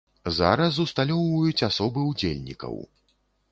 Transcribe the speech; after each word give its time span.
Зараз 0.37 0.79
усталёўваюць 0.85 1.65
асобы 1.69 2.07
удзельнікаў. 2.13 2.83